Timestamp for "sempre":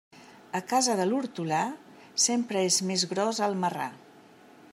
2.25-2.67